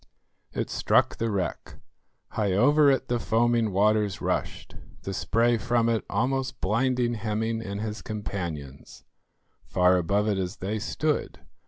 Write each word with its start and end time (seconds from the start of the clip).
It 0.51 0.71
struck 0.71 1.17
the 1.17 1.29
wreck. 1.29 1.75
High 2.29 2.53
over 2.53 2.89
it 2.89 3.07
the 3.07 3.19
foaming 3.19 3.71
waters 3.71 4.19
rushed, 4.19 4.73
the 5.03 5.13
spray 5.13 5.59
from 5.59 5.87
it 5.89 6.03
almost 6.09 6.59
blinding 6.59 7.13
Hemming 7.13 7.61
and 7.61 7.81
his 7.81 8.01
companions, 8.01 9.03
far 9.67 9.97
above 9.97 10.27
it 10.27 10.39
as 10.39 10.55
they 10.55 10.79
stood. 10.79 11.41